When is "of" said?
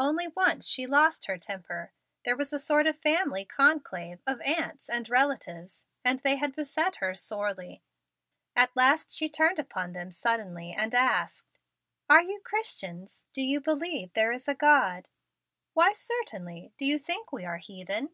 2.88-2.98, 4.26-4.40